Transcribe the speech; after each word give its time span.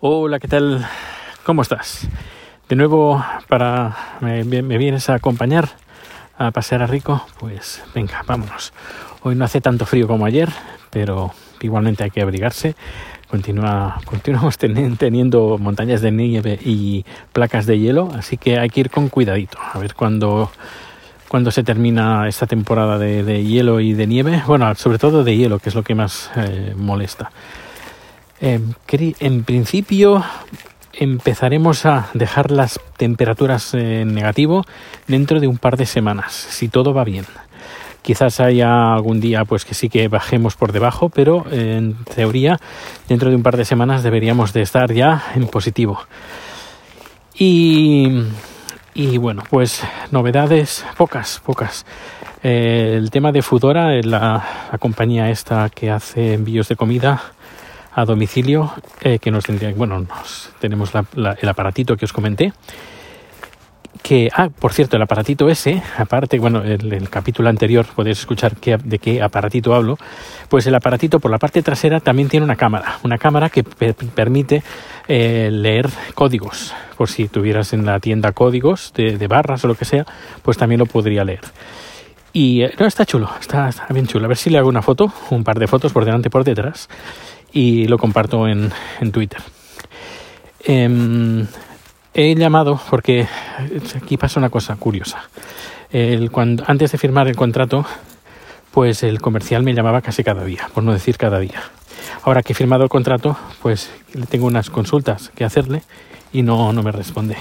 Hola, 0.00 0.38
¿qué 0.40 0.46
tal? 0.46 0.86
¿Cómo 1.42 1.62
estás? 1.62 2.06
De 2.68 2.76
nuevo, 2.76 3.24
para 3.48 3.96
me, 4.20 4.42
vienes 4.42 5.08
a 5.08 5.14
acompañar 5.14 5.70
a 6.36 6.50
pasear 6.50 6.82
a 6.82 6.86
Rico, 6.86 7.26
pues 7.38 7.82
venga, 7.94 8.22
vámonos. 8.26 8.74
Hoy 9.22 9.36
no 9.36 9.46
hace 9.46 9.62
tanto 9.62 9.86
frío 9.86 10.06
como 10.06 10.26
ayer, 10.26 10.50
pero 10.90 11.32
igualmente 11.62 12.04
hay 12.04 12.10
que 12.10 12.20
abrigarse. 12.20 12.74
Continúa, 13.30 13.98
continuamos 14.04 14.58
teniendo 14.98 15.56
montañas 15.56 16.02
de 16.02 16.10
nieve 16.10 16.58
y 16.62 17.06
placas 17.32 17.64
de 17.64 17.78
hielo, 17.78 18.10
así 18.14 18.36
que 18.36 18.58
hay 18.58 18.68
que 18.68 18.80
ir 18.80 18.90
con 18.90 19.08
cuidadito. 19.08 19.56
A 19.72 19.78
ver 19.78 19.94
cuándo 19.94 20.52
cuando 21.28 21.50
se 21.50 21.64
termina 21.64 22.28
esta 22.28 22.46
temporada 22.46 22.98
de, 22.98 23.22
de, 23.22 23.44
hielo 23.44 23.80
y 23.80 23.94
de 23.94 24.06
nieve. 24.06 24.42
Bueno, 24.46 24.74
sobre 24.74 24.98
todo 24.98 25.24
de 25.24 25.38
hielo, 25.38 25.58
que 25.58 25.70
es 25.70 25.74
lo 25.74 25.82
que 25.82 25.94
más 25.94 26.30
eh, 26.36 26.74
molesta. 26.76 27.30
Eh, 28.40 28.60
en 29.20 29.44
principio 29.44 30.24
empezaremos 30.92 31.86
a 31.86 32.08
dejar 32.14 32.50
las 32.50 32.80
temperaturas 32.96 33.74
en 33.74 34.14
negativo 34.14 34.64
dentro 35.06 35.40
de 35.40 35.46
un 35.46 35.58
par 35.58 35.76
de 35.76 35.86
semanas, 35.86 36.32
si 36.32 36.68
todo 36.68 36.94
va 36.94 37.04
bien. 37.04 37.26
Quizás 38.02 38.38
haya 38.40 38.94
algún 38.94 39.20
día 39.20 39.44
pues 39.44 39.64
que 39.64 39.74
sí 39.74 39.88
que 39.88 40.08
bajemos 40.08 40.54
por 40.54 40.72
debajo, 40.72 41.08
pero 41.08 41.44
en 41.50 41.96
teoría 42.14 42.58
dentro 43.08 43.30
de 43.30 43.36
un 43.36 43.42
par 43.42 43.56
de 43.56 43.64
semanas 43.64 44.02
deberíamos 44.02 44.52
de 44.52 44.62
estar 44.62 44.92
ya 44.92 45.24
en 45.34 45.48
positivo. 45.48 45.98
Y, 47.34 48.22
y 48.94 49.18
bueno, 49.18 49.42
pues 49.50 49.82
novedades 50.10 50.86
pocas, 50.96 51.42
pocas. 51.44 51.84
Eh, 52.42 52.94
el 52.96 53.10
tema 53.10 53.32
de 53.32 53.42
Fudora, 53.42 53.90
la 54.02 54.78
compañía 54.78 55.30
esta 55.30 55.68
que 55.68 55.90
hace 55.90 56.34
envíos 56.34 56.68
de 56.68 56.76
comida, 56.76 57.20
a 57.96 58.04
domicilio 58.04 58.72
eh, 59.00 59.18
que 59.18 59.30
nos 59.30 59.44
tendría, 59.44 59.72
bueno, 59.72 59.98
nos, 60.00 60.50
tenemos 60.60 60.92
el 61.16 61.48
aparatito 61.48 61.96
que 61.96 62.04
os 62.04 62.12
comenté. 62.12 62.52
Que, 64.02 64.28
ah, 64.36 64.50
por 64.50 64.74
cierto, 64.74 64.96
el 64.96 65.02
aparatito 65.02 65.48
ese, 65.48 65.82
aparte, 65.96 66.38
bueno, 66.38 66.62
el, 66.62 66.92
el 66.92 67.08
capítulo 67.08 67.48
anterior 67.48 67.86
podéis 67.96 68.18
escuchar 68.18 68.54
qué, 68.56 68.76
de 68.76 68.98
qué 68.98 69.22
aparatito 69.22 69.74
hablo, 69.74 69.96
pues 70.50 70.66
el 70.66 70.74
aparatito 70.74 71.18
por 71.18 71.30
la 71.30 71.38
parte 71.38 71.62
trasera 71.62 71.98
también 71.98 72.28
tiene 72.28 72.44
una 72.44 72.56
cámara, 72.56 72.98
una 73.02 73.16
cámara 73.16 73.48
que 73.48 73.64
per 73.64 73.94
permite 73.94 74.62
eh, 75.08 75.48
leer 75.50 75.88
códigos, 76.14 76.74
por 76.98 77.08
si 77.08 77.28
tuvieras 77.28 77.72
en 77.72 77.86
la 77.86 77.98
tienda 77.98 78.32
códigos 78.32 78.92
de, 78.94 79.16
de, 79.16 79.26
barras 79.26 79.64
o 79.64 79.68
lo 79.68 79.74
que 79.74 79.86
sea, 79.86 80.04
pues 80.42 80.58
también 80.58 80.78
lo 80.78 80.86
podría 80.86 81.24
leer. 81.24 81.40
Y 82.34 82.62
eh, 82.62 82.74
no, 82.78 82.86
está 82.86 83.06
chulo, 83.06 83.30
está, 83.40 83.70
está 83.70 83.86
bien 83.88 84.06
chulo. 84.06 84.26
A 84.26 84.28
ver 84.28 84.36
si 84.36 84.50
le 84.50 84.58
hago 84.58 84.68
una 84.68 84.82
foto, 84.82 85.10
un 85.30 85.42
par 85.42 85.58
de 85.58 85.66
fotos 85.66 85.94
por 85.94 86.04
delante 86.04 86.28
y 86.28 86.30
por 86.30 86.44
detrás 86.44 86.86
y 87.56 87.86
lo 87.88 87.96
comparto 87.96 88.46
en, 88.46 88.70
en 89.00 89.12
Twitter. 89.12 89.40
Eh, 90.60 91.46
he 92.12 92.34
llamado 92.34 92.78
porque 92.90 93.26
aquí 93.96 94.18
pasa 94.18 94.38
una 94.38 94.50
cosa 94.50 94.76
curiosa. 94.76 95.22
El, 95.90 96.30
cuando, 96.30 96.64
antes 96.66 96.92
de 96.92 96.98
firmar 96.98 97.28
el 97.28 97.36
contrato, 97.36 97.86
pues 98.72 99.02
el 99.02 99.22
comercial 99.22 99.62
me 99.62 99.72
llamaba 99.72 100.02
casi 100.02 100.22
cada 100.22 100.44
día, 100.44 100.68
por 100.74 100.84
no 100.84 100.92
decir 100.92 101.16
cada 101.16 101.38
día. 101.38 101.62
Ahora 102.24 102.42
que 102.42 102.52
he 102.52 102.56
firmado 102.56 102.82
el 102.84 102.90
contrato, 102.90 103.38
pues 103.62 103.90
le 104.12 104.26
tengo 104.26 104.46
unas 104.46 104.68
consultas 104.68 105.30
que 105.34 105.44
hacerle 105.44 105.82
y 106.34 106.42
no, 106.42 106.74
no 106.74 106.82
me 106.82 106.92
responde. 106.92 107.38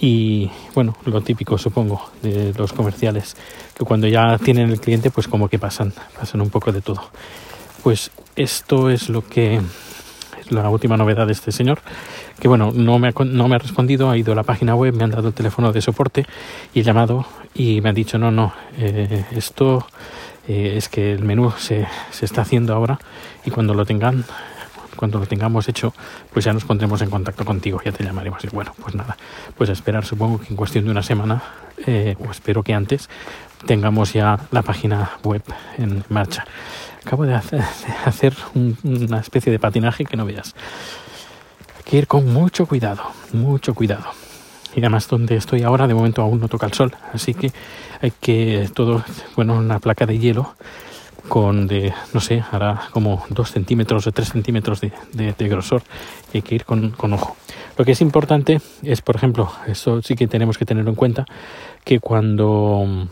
Y 0.00 0.50
bueno, 0.74 0.96
lo 1.04 1.20
típico 1.20 1.56
supongo 1.56 2.10
de 2.22 2.52
los 2.56 2.72
comerciales, 2.72 3.36
que 3.76 3.84
cuando 3.84 4.08
ya 4.08 4.38
tienen 4.38 4.70
el 4.70 4.80
cliente, 4.80 5.12
pues 5.12 5.28
como 5.28 5.48
que 5.48 5.60
pasan, 5.60 5.92
pasan 6.18 6.40
un 6.40 6.50
poco 6.50 6.72
de 6.72 6.80
todo. 6.80 7.10
Pues 7.84 8.10
esto 8.38 8.88
es 8.88 9.08
lo 9.08 9.26
que 9.26 9.60
es 10.40 10.52
la 10.52 10.68
última 10.70 10.96
novedad 10.96 11.26
de 11.26 11.32
este 11.32 11.52
señor 11.52 11.80
que 12.40 12.48
bueno 12.48 12.70
no 12.72 12.98
me 12.98 13.08
ha, 13.08 13.24
no 13.24 13.48
me 13.48 13.56
ha 13.56 13.58
respondido 13.58 14.10
ha 14.10 14.16
ido 14.16 14.32
a 14.32 14.36
la 14.36 14.44
página 14.44 14.74
web 14.74 14.94
me 14.94 15.04
han 15.04 15.10
dado 15.10 15.28
el 15.28 15.34
teléfono 15.34 15.72
de 15.72 15.82
soporte 15.82 16.24
y 16.72 16.80
he 16.80 16.82
llamado 16.82 17.26
y 17.54 17.80
me 17.80 17.88
han 17.88 17.94
dicho 17.94 18.16
no 18.16 18.30
no 18.30 18.52
eh, 18.78 19.24
esto 19.32 19.86
eh, 20.46 20.74
es 20.76 20.88
que 20.88 21.12
el 21.12 21.24
menú 21.24 21.50
se, 21.58 21.86
se 22.10 22.24
está 22.24 22.42
haciendo 22.42 22.74
ahora 22.74 22.98
y 23.44 23.50
cuando 23.50 23.74
lo 23.74 23.84
tengan 23.84 24.24
cuando 24.98 25.20
lo 25.20 25.26
tengamos 25.26 25.68
hecho, 25.68 25.94
pues 26.32 26.44
ya 26.44 26.52
nos 26.52 26.64
pondremos 26.64 27.00
en 27.02 27.08
contacto 27.08 27.44
contigo, 27.44 27.80
ya 27.84 27.92
te 27.92 28.02
llamaremos. 28.02 28.44
Y 28.44 28.48
bueno, 28.48 28.74
pues 28.82 28.96
nada, 28.96 29.16
pues 29.56 29.70
a 29.70 29.72
esperar, 29.72 30.04
supongo 30.04 30.40
que 30.40 30.48
en 30.48 30.56
cuestión 30.56 30.86
de 30.86 30.90
una 30.90 31.04
semana, 31.04 31.40
eh, 31.86 32.16
o 32.18 32.28
espero 32.32 32.64
que 32.64 32.74
antes, 32.74 33.08
tengamos 33.64 34.12
ya 34.12 34.40
la 34.50 34.62
página 34.62 35.12
web 35.22 35.42
en 35.78 36.02
marcha. 36.08 36.44
Acabo 37.04 37.24
de 37.24 37.34
hacer, 37.34 38.34
una 38.84 39.20
especie 39.20 39.52
de 39.52 39.58
patinaje 39.58 40.04
que 40.04 40.16
no 40.16 40.24
veas. 40.24 40.54
Hay 41.76 41.82
que 41.84 41.96
ir 41.98 42.06
con 42.06 42.32
mucho 42.32 42.66
cuidado, 42.66 43.02
mucho 43.32 43.74
cuidado. 43.74 44.06
Y 44.74 44.80
además 44.80 45.08
donde 45.08 45.36
estoy 45.36 45.62
ahora 45.62 45.86
de 45.86 45.94
momento 45.94 46.22
aún 46.22 46.40
no 46.40 46.48
toca 46.48 46.66
el 46.66 46.74
sol, 46.74 46.94
así 47.12 47.34
que 47.34 47.52
hay 48.00 48.12
que 48.20 48.68
todo, 48.74 49.02
bueno, 49.34 49.54
una 49.54 49.78
placa 49.78 50.06
de 50.06 50.18
hielo 50.18 50.54
con 51.28 51.66
de, 51.66 51.92
no 52.12 52.20
sé, 52.20 52.42
hará 52.50 52.88
como 52.90 53.24
dos 53.28 53.52
centímetros 53.52 54.06
o 54.06 54.12
tres 54.12 54.30
centímetros 54.30 54.80
de, 54.80 54.92
de, 55.12 55.48
grosor 55.48 55.82
hay 56.32 56.42
que 56.42 56.54
ir 56.54 56.64
con, 56.64 56.90
con, 56.90 57.12
ojo. 57.12 57.36
Lo 57.76 57.84
que 57.84 57.92
es 57.92 58.00
importante 58.00 58.60
es, 58.82 59.02
por 59.02 59.16
ejemplo, 59.16 59.50
eso 59.66 60.02
sí 60.02 60.16
que 60.16 60.26
tenemos 60.26 60.58
que 60.58 60.64
tenerlo 60.64 60.90
en 60.90 60.96
cuenta, 60.96 61.26
que 61.84 62.00
cuando, 62.00 63.08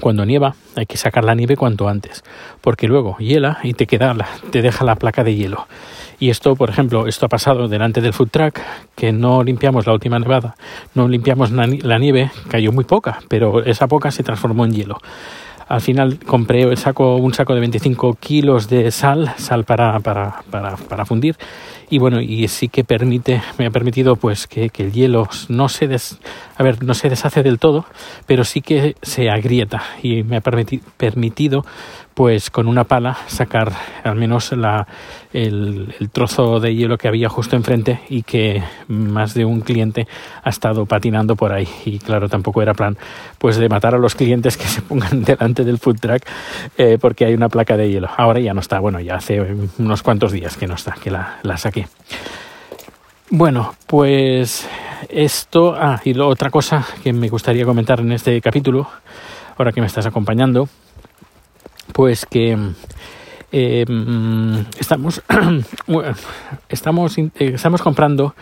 cuando 0.00 0.24
nieva 0.24 0.54
hay 0.76 0.86
que 0.86 0.96
sacar 0.96 1.24
la 1.24 1.34
nieve 1.34 1.56
cuanto 1.56 1.88
antes, 1.88 2.24
porque 2.60 2.88
luego 2.88 3.16
hiela 3.18 3.58
y 3.62 3.74
te 3.74 3.86
queda 3.86 4.14
la, 4.14 4.28
te 4.50 4.62
deja 4.62 4.84
la 4.84 4.96
placa 4.96 5.24
de 5.24 5.34
hielo. 5.34 5.66
Y 6.18 6.28
esto, 6.28 6.54
por 6.54 6.68
ejemplo, 6.68 7.06
esto 7.06 7.26
ha 7.26 7.28
pasado 7.28 7.66
delante 7.66 8.00
del 8.00 8.12
food 8.12 8.28
truck, 8.30 8.60
que 8.94 9.10
no 9.10 9.42
limpiamos 9.42 9.86
la 9.86 9.94
última 9.94 10.18
nevada, 10.18 10.54
no 10.94 11.08
limpiamos 11.08 11.50
la, 11.50 11.98
nieve, 11.98 12.30
cayó 12.48 12.72
muy 12.72 12.84
poca, 12.84 13.20
pero 13.28 13.64
esa 13.64 13.86
poca 13.86 14.10
se 14.10 14.22
transformó 14.22 14.64
en 14.64 14.72
hielo 14.72 14.98
al 15.68 15.80
final 15.80 16.18
compré 16.26 16.62
el 16.62 16.76
saco, 16.76 17.14
un 17.14 17.32
saco 17.32 17.54
de 17.54 17.60
25 17.60 18.14
kilos 18.14 18.68
de 18.68 18.90
sal, 18.90 19.32
sal 19.36 19.62
para, 19.62 20.00
para, 20.00 20.42
para, 20.50 20.76
para 20.76 21.06
fundir. 21.06 21.36
Y 21.90 21.98
bueno, 21.98 22.20
y 22.20 22.46
sí 22.46 22.68
que 22.68 22.84
permite, 22.84 23.42
me 23.58 23.66
ha 23.66 23.70
permitido 23.70 24.14
pues 24.14 24.46
que, 24.46 24.70
el 24.78 24.92
hielo 24.92 25.28
no 25.48 25.68
se 25.68 25.88
des, 25.88 26.18
a 26.56 26.62
ver, 26.62 26.84
no 26.84 26.94
se 26.94 27.10
deshace 27.10 27.42
del 27.42 27.58
todo, 27.58 27.84
pero 28.26 28.44
sí 28.44 28.62
que 28.62 28.94
se 29.02 29.28
agrieta 29.28 29.82
y 30.00 30.22
me 30.22 30.36
ha 30.36 30.40
permiti, 30.40 30.80
permitido 30.96 31.66
pues 32.20 32.50
con 32.50 32.68
una 32.68 32.84
pala 32.84 33.16
sacar 33.28 33.72
al 34.04 34.14
menos 34.14 34.52
la, 34.52 34.86
el, 35.32 35.94
trozo 36.12 36.60
de 36.60 36.74
hielo 36.74 36.98
que 36.98 37.08
había 37.08 37.30
justo 37.30 37.56
enfrente 37.56 38.00
y 38.10 38.24
que 38.24 38.62
más 38.88 39.32
de 39.32 39.46
un 39.46 39.62
cliente 39.62 40.06
ha 40.42 40.50
estado 40.50 40.84
patinando 40.84 41.34
por 41.34 41.50
ahí. 41.50 41.66
Y 41.86 41.98
claro 41.98 42.28
tampoco 42.28 42.60
era 42.60 42.74
plan 42.74 42.98
pues 43.38 43.56
de 43.56 43.70
matar 43.70 43.94
a 43.94 43.98
los 43.98 44.14
clientes 44.14 44.58
que 44.58 44.64
se 44.68 44.82
pongan 44.82 45.24
delante 45.24 45.64
del 45.64 45.78
food 45.78 45.96
truck 45.98 46.22
eh, 46.76 46.98
porque 47.00 47.24
hay 47.24 47.32
una 47.32 47.48
placa 47.48 47.78
de 47.78 47.88
hielo. 47.88 48.10
Ahora 48.14 48.38
ya 48.38 48.52
no 48.52 48.60
está. 48.60 48.80
Bueno 48.80 49.00
ya 49.00 49.14
hace 49.14 49.40
unos 49.78 50.02
cuantos 50.02 50.30
días 50.30 50.58
que 50.58 50.66
no 50.66 50.74
está 50.74 50.96
que 51.02 51.10
la, 51.10 51.38
la 51.42 51.56
saqué. 51.56 51.88
Bueno 53.30 53.72
pues 53.86 54.68
esto 55.08 55.74
ah 55.74 56.02
y 56.04 56.12
lo, 56.12 56.28
otra 56.28 56.50
cosa 56.50 56.86
que 57.02 57.14
me 57.14 57.30
gustaría 57.30 57.64
comentar 57.64 58.00
en 58.00 58.12
este 58.12 58.42
capítulo 58.42 58.90
ahora 59.56 59.72
que 59.72 59.80
me 59.80 59.86
estás 59.86 60.04
acompañando 60.04 60.68
pues 62.00 62.24
que 62.24 62.56
eh, 63.52 63.84
estamos, 64.78 65.22
estamos, 66.70 67.16
estamos 67.38 67.82
comprando 67.82 68.34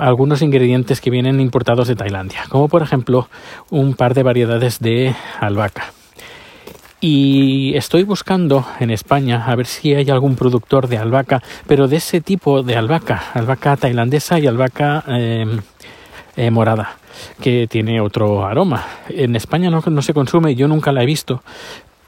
algunos 0.00 0.42
ingredientes 0.42 1.00
que 1.00 1.08
vienen 1.08 1.38
importados 1.38 1.86
de 1.86 1.94
Tailandia, 1.94 2.40
como 2.48 2.66
por 2.66 2.82
ejemplo 2.82 3.28
un 3.70 3.94
par 3.94 4.14
de 4.14 4.24
variedades 4.24 4.80
de 4.80 5.14
albahaca. 5.38 5.92
Y 7.00 7.76
estoy 7.76 8.02
buscando 8.02 8.66
en 8.80 8.90
España 8.90 9.44
a 9.46 9.54
ver 9.54 9.66
si 9.66 9.94
hay 9.94 10.10
algún 10.10 10.34
productor 10.34 10.88
de 10.88 10.98
albahaca, 10.98 11.40
pero 11.68 11.86
de 11.86 11.98
ese 11.98 12.20
tipo 12.20 12.64
de 12.64 12.74
albahaca, 12.74 13.22
albahaca 13.34 13.76
tailandesa 13.76 14.40
y 14.40 14.48
albahaca 14.48 15.04
eh, 15.06 15.46
eh, 16.36 16.50
morada, 16.50 16.96
que 17.40 17.68
tiene 17.68 18.00
otro 18.00 18.44
aroma. 18.44 18.84
En 19.08 19.36
España 19.36 19.70
no, 19.70 19.84
no 19.86 20.02
se 20.02 20.12
consume, 20.12 20.56
yo 20.56 20.66
nunca 20.66 20.90
la 20.90 21.04
he 21.04 21.06
visto, 21.06 21.44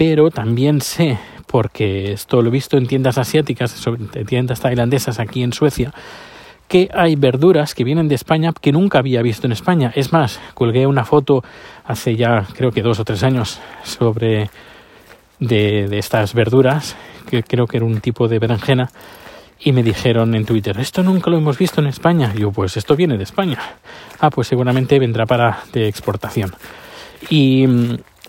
pero 0.00 0.30
también 0.30 0.80
sé, 0.80 1.18
porque 1.46 2.12
esto 2.12 2.40
lo 2.40 2.48
he 2.48 2.50
visto 2.50 2.78
en 2.78 2.86
tiendas 2.86 3.18
asiáticas, 3.18 3.86
en 3.86 4.24
tiendas 4.24 4.60
tailandesas 4.60 5.20
aquí 5.20 5.42
en 5.42 5.52
Suecia, 5.52 5.92
que 6.68 6.88
hay 6.94 7.16
verduras 7.16 7.74
que 7.74 7.84
vienen 7.84 8.08
de 8.08 8.14
España 8.14 8.54
que 8.58 8.72
nunca 8.72 8.98
había 8.98 9.20
visto 9.20 9.46
en 9.46 9.52
España. 9.52 9.92
Es 9.94 10.10
más, 10.10 10.40
colgué 10.54 10.86
una 10.86 11.04
foto 11.04 11.44
hace 11.84 12.16
ya 12.16 12.46
creo 12.56 12.72
que 12.72 12.80
dos 12.80 12.98
o 12.98 13.04
tres 13.04 13.22
años 13.22 13.60
sobre 13.84 14.48
de, 15.38 15.98
estas 15.98 16.32
verduras, 16.32 16.96
que 17.28 17.42
creo 17.42 17.66
que 17.66 17.76
era 17.76 17.84
un 17.84 18.00
tipo 18.00 18.26
de 18.26 18.38
berenjena, 18.38 18.90
y 19.58 19.72
me 19.72 19.82
dijeron 19.82 20.34
en 20.34 20.46
Twitter, 20.46 20.80
esto 20.80 21.02
nunca 21.02 21.28
lo 21.28 21.36
hemos 21.36 21.58
visto 21.58 21.82
en 21.82 21.88
España. 21.88 22.32
Yo, 22.34 22.52
pues 22.52 22.78
esto 22.78 22.96
viene 22.96 23.18
de 23.18 23.24
España. 23.24 23.58
Ah, 24.18 24.30
pues 24.30 24.48
seguramente 24.48 24.98
vendrá 24.98 25.26
para 25.26 25.62
de 25.74 25.88
exportación. 25.88 26.54
Y 27.28 27.66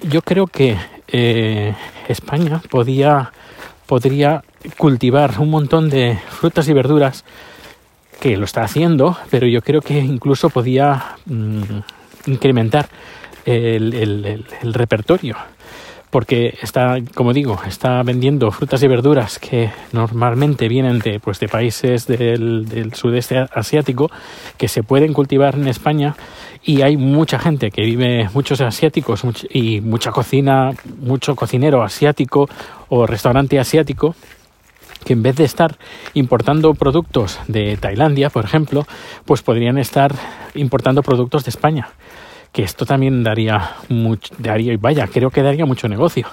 yo 0.01 0.21
creo 0.21 0.47
que 0.47 0.75
eh, 1.11 1.73
España 2.07 2.61
podía, 2.69 3.31
podría 3.85 4.43
cultivar 4.77 5.39
un 5.39 5.49
montón 5.49 5.89
de 5.89 6.19
frutas 6.29 6.67
y 6.67 6.73
verduras 6.73 7.23
que 8.19 8.37
lo 8.37 8.45
está 8.45 8.63
haciendo, 8.63 9.17
pero 9.29 9.47
yo 9.47 9.61
creo 9.61 9.81
que 9.81 9.99
incluso 9.99 10.49
podía 10.49 11.15
mm, 11.25 11.79
incrementar 12.27 12.87
el, 13.45 13.93
el, 14.61 14.73
repertorio 14.73 15.35
porque 16.11 16.57
está, 16.61 16.97
como 17.15 17.33
digo, 17.33 17.57
está 17.65 18.03
vendiendo 18.03 18.51
frutas 18.51 18.83
y 18.83 18.87
verduras 18.87 19.39
que 19.39 19.71
normalmente 19.93 20.67
vienen 20.67 20.99
de, 20.99 21.21
pues, 21.21 21.39
de 21.39 21.47
países 21.47 22.05
del, 22.05 22.91
sudeste 22.93 23.47
asiático 23.53 24.11
que 24.57 24.67
se 24.67 24.83
pueden 24.83 25.13
cultivar 25.13 25.55
en 25.55 25.69
España 25.69 26.15
y 26.63 26.81
hay 26.81 26.97
mucha 26.97 27.39
gente 27.39 27.71
que 27.71 27.83
vive, 27.83 28.29
muchos 28.33 28.59
asiáticos 28.59 29.23
y 29.49 29.79
mucha 29.79 30.11
cocina, 30.11 30.73
mucho 30.99 31.35
cocinero 31.35 31.81
asiático 31.81 32.49
o 32.89 33.07
restaurante 33.07 33.57
asiático 33.57 34.13
que 35.05 35.13
en 35.13 35.23
vez 35.23 35.37
de 35.37 35.45
estar 35.45 35.77
importando 36.13 36.73
productos 36.73 37.39
de 37.47 37.77
Tailandia, 37.77 38.29
por 38.29 38.45
ejemplo, 38.45 38.85
pues 39.25 39.41
podrían 39.41 39.77
estar 39.77 40.13
importando 40.53 41.01
productos 41.01 41.45
de 41.45 41.49
España. 41.49 41.89
Que 42.51 42.63
esto 42.63 42.85
también 42.85 43.23
daría 43.23 43.75
mucho, 43.89 44.33
daría, 44.37 44.75
vaya, 44.77 45.07
creo 45.07 45.29
que 45.29 45.41
daría 45.41 45.65
mucho 45.65 45.87
negocio. 45.87 46.27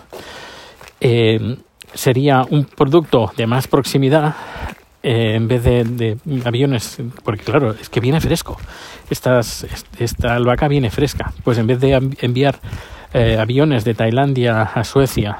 Eh, 1.01 1.57
sería 1.95 2.43
un 2.49 2.65
producto 2.65 3.31
de 3.37 3.47
más 3.47 3.69
proximidad 3.69 4.35
eh, 5.03 5.35
en 5.37 5.47
vez 5.47 5.63
de, 5.63 6.19
aviones, 6.45 6.99
porque 7.23 7.45
claro, 7.45 7.73
es 7.73 7.89
que 7.89 8.01
viene 8.01 8.21
fresco. 8.21 8.59
Estas, 9.09 9.67
esta 9.99 10.35
albahaca 10.35 10.69
viene 10.69 10.91
fresca. 10.91 11.33
Pues 11.45 11.59
en 11.59 11.67
vez 11.67 11.81
de 11.81 11.93
enviar 12.21 12.59
eh, 13.15 13.39
aviones 13.39 13.85
de 13.85 13.95
Tailandia 13.95 14.63
a 14.63 14.85
Suecia 14.85 15.39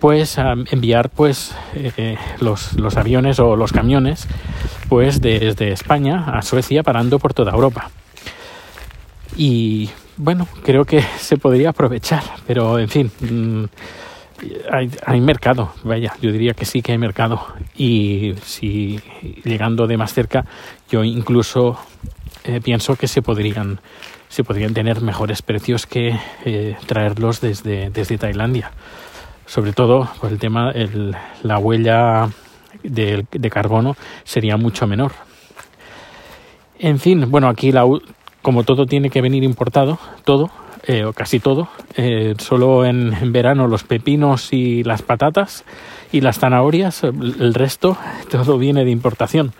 pues 0.00 0.38
enviar 0.70 1.10
pues 1.10 1.56
eh, 1.74 2.16
los, 2.38 2.74
los, 2.74 2.96
aviones 2.96 3.40
o 3.40 3.56
los 3.56 3.72
camiones 3.72 4.28
pues 4.88 5.20
desde 5.20 5.72
España 5.72 6.24
a 6.28 6.42
Suecia 6.42 6.84
parando 6.84 7.18
por 7.18 7.34
toda 7.34 7.50
Europa 7.50 7.90
y 9.38 9.88
bueno 10.18 10.46
creo 10.62 10.84
que 10.84 11.00
se 11.18 11.38
podría 11.38 11.70
aprovechar 11.70 12.22
pero 12.46 12.78
en 12.78 12.88
fin 12.88 13.10
mm, 13.20 13.64
hay, 15.06 15.20
mercado 15.20 15.72
vaya 15.84 16.12
yo 16.20 16.30
diría 16.30 16.52
que 16.52 16.64
sí 16.64 16.82
que 16.82 16.92
hay 16.92 16.98
mercado 16.98 17.46
y 17.76 18.34
si 18.42 19.00
llegando 19.44 19.86
de 19.86 19.96
más 19.96 20.12
cerca 20.12 20.44
yo 20.90 21.02
incluso 21.04 21.78
eh, 22.44 22.60
pienso 22.60 22.96
que 22.96 23.08
se 23.08 23.22
podrían 23.22 23.80
se 24.28 24.44
podrían 24.44 24.74
tener 24.74 25.00
mejores 25.00 25.40
precios 25.40 25.86
que 25.86 26.18
eh, 26.44 26.76
traerlos 26.86 27.40
desde, 27.40 27.88
desde 27.90 28.18
Tailandia 28.18 28.72
sobre 29.48 29.72
todo 29.72 30.08
por 30.20 30.30
el 30.30 30.38
tema, 30.38 30.70
el, 30.72 31.16
la 31.42 31.58
huella 31.58 32.28
de, 32.82 33.26
de, 33.30 33.50
carbono 33.50 33.96
sería 34.22 34.58
mucho 34.58 34.86
menor. 34.86 35.12
En 36.78 36.98
fin, 36.98 37.30
bueno, 37.30 37.48
aquí 37.48 37.72
la, 37.72 37.84
como 38.42 38.64
todo 38.64 38.86
tiene 38.86 39.10
que 39.10 39.20
venir 39.20 39.44
importado, 39.44 39.98
todo, 40.24 40.50
eh, 40.86 41.04
o 41.04 41.12
casi 41.12 41.40
todo, 41.40 41.68
eh, 41.96 42.34
solo 42.38 42.84
en, 42.84 43.32
verano 43.32 43.66
los 43.66 43.84
pepinos 43.84 44.52
y 44.52 44.84
las 44.84 45.02
patatas 45.02 45.64
y 46.12 46.20
las 46.20 46.38
zanahorias, 46.38 47.04
el 47.04 47.54
resto 47.54 47.96
todo 48.30 48.58
viene 48.58 48.84
de 48.84 48.90
importación. 48.90 49.52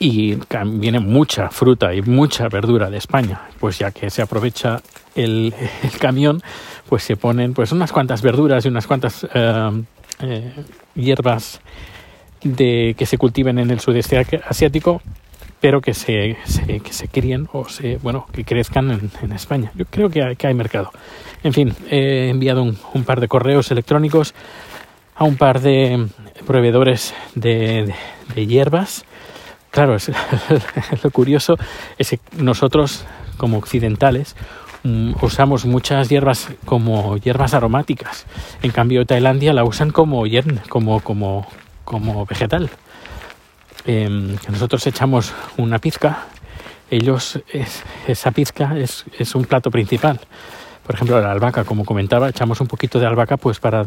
Y 0.00 0.36
viene 0.66 0.98
mucha 0.98 1.50
fruta 1.50 1.94
y 1.94 2.02
mucha 2.02 2.48
verdura 2.48 2.90
de 2.90 2.98
España, 2.98 3.42
pues 3.60 3.78
ya 3.78 3.92
que 3.92 4.10
se 4.10 4.22
aprovecha 4.22 4.82
el, 5.14 5.54
el 5.82 5.98
camión, 5.98 6.42
pues 6.88 7.04
se 7.04 7.16
ponen 7.16 7.54
pues 7.54 7.72
unas 7.72 7.92
cuantas 7.92 8.22
verduras 8.22 8.64
y 8.64 8.68
unas 8.68 8.86
cuantas 8.86 9.26
eh, 9.32 9.82
eh, 10.20 10.52
hierbas 10.94 11.60
de, 12.42 12.94
que 12.96 13.06
se 13.06 13.18
cultiven 13.18 13.58
en 13.58 13.70
el 13.70 13.80
sudeste 13.80 14.18
asiático 14.46 15.02
pero 15.64 15.80
que 15.80 15.94
se, 15.94 16.36
que 16.66 16.92
se 16.92 17.08
críen 17.08 17.48
o 17.54 17.66
se, 17.70 17.96
bueno, 17.96 18.26
que 18.30 18.44
crezcan 18.44 18.90
en, 18.90 19.10
en 19.22 19.32
España. 19.32 19.72
Yo 19.74 19.86
creo 19.86 20.10
que 20.10 20.22
hay, 20.22 20.36
que 20.36 20.46
hay, 20.46 20.52
mercado. 20.52 20.92
En 21.42 21.54
fin, 21.54 21.74
he 21.90 22.28
enviado 22.28 22.62
un, 22.62 22.76
un, 22.92 23.04
par 23.04 23.18
de 23.18 23.28
correos 23.28 23.70
electrónicos 23.70 24.34
a 25.14 25.24
un 25.24 25.36
par 25.36 25.62
de 25.62 26.06
proveedores 26.46 27.14
de, 27.34 27.86
de, 27.86 27.94
de 28.34 28.46
hierbas. 28.46 29.06
Claro, 29.70 29.94
es, 29.94 30.12
lo 31.02 31.10
curioso 31.10 31.56
es 31.96 32.10
que 32.10 32.20
nosotros, 32.36 33.06
como 33.38 33.56
occidentales, 33.56 34.36
Mm, 34.84 35.14
usamos 35.22 35.64
muchas 35.64 36.10
hierbas 36.10 36.50
como 36.66 37.16
hierbas 37.16 37.54
aromáticas. 37.54 38.26
En 38.62 38.70
cambio, 38.70 39.06
Tailandia 39.06 39.54
la 39.54 39.64
usan 39.64 39.90
como, 39.90 40.24
como, 40.68 41.00
como, 41.00 41.46
como 41.86 42.26
vegetal. 42.26 42.68
Eh, 43.86 44.08
nosotros 44.48 44.86
echamos 44.86 45.32
una 45.56 45.78
pizca, 45.78 46.26
ellos 46.90 47.40
es, 47.52 47.82
esa 48.06 48.30
pizca 48.30 48.76
es, 48.76 49.34
un 49.34 49.44
plato 49.44 49.70
principal. 49.70 50.20
Por 50.86 50.94
ejemplo, 50.94 51.20
la 51.20 51.32
albahaca, 51.32 51.64
como 51.64 51.84
comentaba, 51.84 52.28
echamos 52.28 52.60
un 52.60 52.66
poquito 52.66 52.98
de 52.98 53.06
albahaca 53.06 53.36
pues 53.36 53.58
para 53.58 53.84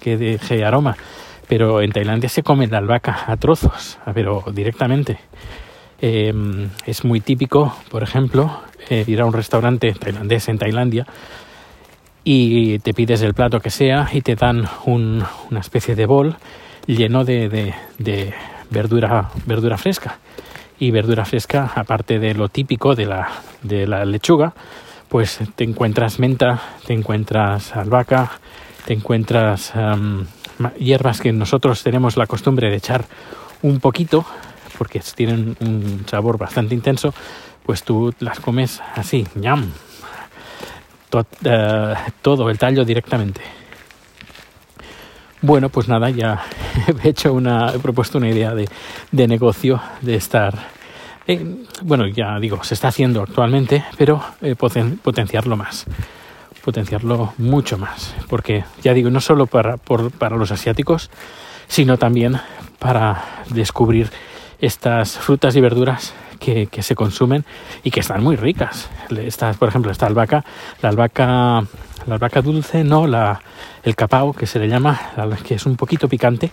que 0.00 0.16
deje 0.16 0.64
aroma. 0.64 0.96
Pero 1.48 1.80
en 1.80 1.92
Tailandia 1.92 2.28
se 2.28 2.42
come 2.42 2.66
la 2.66 2.78
albahaca 2.78 3.24
a 3.26 3.36
trozos, 3.36 3.98
pero 4.12 4.44
directamente. 4.52 5.18
Eh, 6.00 6.32
es 6.84 7.04
muy 7.04 7.20
típico, 7.20 7.74
por 7.90 8.02
ejemplo, 8.02 8.60
eh, 8.90 9.04
ir 9.06 9.20
a 9.20 9.24
un 9.24 9.32
restaurante 9.32 9.92
tailandés 9.92 10.48
en 10.48 10.58
Tailandia 10.58 11.06
y 12.22 12.80
te 12.80 12.92
pides 12.92 13.22
el 13.22 13.34
plato 13.34 13.60
que 13.60 13.70
sea 13.70 14.08
y 14.12 14.20
te 14.20 14.34
dan 14.34 14.68
un, 14.84 15.24
una 15.50 15.60
especie 15.60 15.94
de 15.94 16.06
bol 16.06 16.36
lleno 16.86 17.24
de, 17.24 17.72
verdura, 18.70 19.30
verdura 19.46 19.78
fresca. 19.78 20.18
Y 20.78 20.90
verdura 20.90 21.24
fresca, 21.24 21.72
aparte 21.74 22.18
de 22.18 22.34
lo 22.34 22.48
típico 22.48 22.94
de 22.94 23.06
la, 23.06 23.28
de 23.62 23.86
la 23.86 24.04
lechuga, 24.04 24.52
pues 25.08 25.40
te 25.54 25.64
encuentras 25.64 26.18
menta, 26.18 26.60
te 26.86 26.92
encuentras 26.92 27.74
albahaca, 27.74 28.32
te 28.84 28.92
encuentras 28.92 29.72
hierbas 30.78 31.20
que 31.20 31.32
nosotros 31.32 31.82
tenemos 31.82 32.16
la 32.16 32.26
costumbre 32.26 32.68
de 32.68 32.76
echar 32.76 33.04
un 33.62 33.80
poquito 33.80 34.26
porque 34.76 35.00
tienen 35.14 35.56
un 35.60 36.04
sabor 36.06 36.38
bastante 36.38 36.74
intenso, 36.74 37.14
pues 37.64 37.82
tú 37.82 38.14
las 38.20 38.40
comes 38.40 38.82
así, 38.94 39.26
ñam, 39.34 39.70
uh, 41.12 41.22
todo 42.22 42.50
el 42.50 42.58
tallo 42.58 42.84
directamente. 42.84 43.40
Bueno, 45.40 45.68
pues 45.68 45.88
nada, 45.88 46.10
ya 46.10 46.42
he 47.02 47.08
hecho 47.08 47.32
una, 47.32 47.72
he 47.74 47.78
propuesto 47.78 48.18
una 48.18 48.28
idea 48.28 48.54
de, 48.54 48.68
de 49.10 49.28
negocio 49.28 49.80
de 50.02 50.16
estar, 50.16 50.54
eh, 51.26 51.64
bueno, 51.82 52.06
ya 52.06 52.38
digo, 52.38 52.62
se 52.64 52.74
está 52.74 52.88
haciendo 52.88 53.22
actualmente, 53.22 53.84
pero 53.96 54.22
eh, 54.42 54.54
poten, 54.54 54.98
potenciarlo 54.98 55.56
más, 55.56 55.86
potenciarlo 56.64 57.34
mucho 57.38 57.78
más, 57.78 58.14
porque 58.28 58.64
ya 58.82 58.94
digo, 58.94 59.10
no 59.10 59.20
solo 59.20 59.46
para, 59.46 59.76
por, 59.76 60.10
para 60.10 60.36
los 60.36 60.50
asiáticos, 60.50 61.10
sino 61.68 61.98
también 61.98 62.38
para 62.78 63.24
descubrir 63.50 64.10
estas 64.60 65.18
frutas 65.18 65.56
y 65.56 65.60
verduras 65.60 66.14
que, 66.38 66.68
se 66.82 66.94
consumen 66.94 67.44
y 67.82 67.90
que 67.90 68.00
están 68.00 68.22
muy 68.22 68.36
ricas. 68.36 68.88
Estas, 69.10 69.56
por 69.56 69.68
ejemplo, 69.68 69.90
esta 69.90 70.06
albahaca, 70.06 70.44
la 70.82 70.88
albahaca, 70.90 71.64
la 72.06 72.14
albahaca 72.14 72.42
dulce, 72.42 72.84
no, 72.84 73.06
la, 73.06 73.40
el 73.82 73.94
capao, 73.96 74.32
que 74.32 74.46
se 74.46 74.58
le 74.58 74.68
llama, 74.68 74.98
que 75.44 75.54
es 75.54 75.66
un 75.66 75.76
poquito 75.76 76.08
picante. 76.08 76.50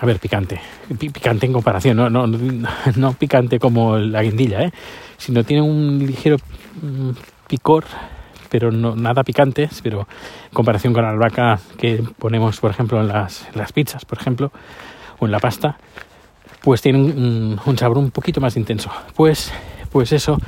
A 0.00 0.06
ver, 0.06 0.18
picante, 0.18 0.60
picante 0.98 1.46
en 1.46 1.52
comparación, 1.52 1.96
no, 1.96 2.10
no, 2.10 2.26
no 2.96 3.12
picante 3.12 3.58
como 3.58 3.98
la 3.98 4.22
guindilla, 4.22 4.62
¿eh? 4.62 4.72
sino 5.16 5.44
tiene 5.44 5.62
un 5.62 5.98
ligero 6.00 6.38
mm, 6.80 7.10
picor, 7.46 7.84
pero 8.48 8.72
no 8.72 8.96
nada 8.96 9.22
picante, 9.22 9.68
pero 9.82 10.00
en 10.00 10.54
comparación 10.54 10.92
con 10.92 11.04
la 11.04 11.10
albahaca 11.10 11.60
que 11.78 12.02
ponemos, 12.18 12.58
por 12.58 12.70
ejemplo, 12.70 13.00
en 13.00 13.08
las, 13.08 13.46
en 13.52 13.58
las 13.58 13.72
pizzas, 13.72 14.04
por 14.04 14.18
ejemplo, 14.18 14.50
o 15.20 15.26
en 15.26 15.32
la 15.32 15.38
pasta, 15.38 15.78
pues 16.62 16.80
tiene 16.80 16.98
un, 16.98 17.78
sabor 17.78 17.98
un 17.98 18.10
poquito 18.10 18.40
más 18.40 18.56
intenso. 18.56 18.90
Pues, 19.14 19.52
pues 19.90 20.12
eso, 20.12 20.38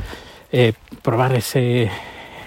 eh, 0.53 0.73
probar 1.03 1.35
ese, 1.35 1.91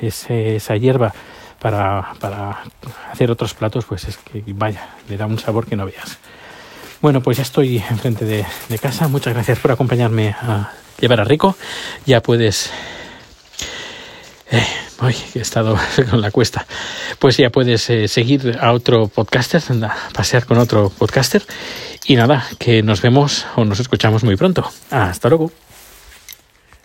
ese, 0.01 0.55
esa 0.55 0.75
hierba 0.77 1.13
para, 1.59 2.13
para 2.19 2.63
hacer 3.11 3.31
otros 3.31 3.53
platos, 3.53 3.85
pues 3.85 4.05
es 4.07 4.17
que 4.17 4.43
vaya, 4.47 4.89
le 5.09 5.17
da 5.17 5.25
un 5.25 5.39
sabor 5.39 5.65
que 5.65 5.75
no 5.75 5.85
veas. 5.85 6.17
Bueno, 7.01 7.21
pues 7.21 7.37
ya 7.37 7.43
estoy 7.43 7.77
enfrente 7.77 8.25
de, 8.25 8.45
de 8.69 8.79
casa. 8.79 9.07
Muchas 9.07 9.33
gracias 9.33 9.59
por 9.59 9.71
acompañarme 9.71 10.29
a 10.29 10.71
llevar 10.99 11.21
a 11.21 11.23
Rico. 11.23 11.55
Ya 12.05 12.21
puedes 12.21 12.71
eh, 14.49 14.65
He 15.35 15.39
estado 15.39 15.77
con 16.09 16.21
la 16.21 16.31
cuesta. 16.31 16.65
Pues 17.19 17.37
ya 17.37 17.49
puedes 17.49 17.89
eh, 17.89 18.07
seguir 18.07 18.57
a 18.59 18.71
otro 18.71 19.07
podcaster, 19.07 19.61
pasear 20.13 20.45
con 20.45 20.57
otro 20.57 20.89
podcaster. 20.89 21.43
Y 22.05 22.15
nada, 22.15 22.45
que 22.57 22.81
nos 22.83 23.01
vemos 23.01 23.45
o 23.55 23.65
nos 23.65 23.79
escuchamos 23.79 24.23
muy 24.23 24.35
pronto. 24.35 24.69
Hasta 24.89 25.29
luego. 25.29 25.51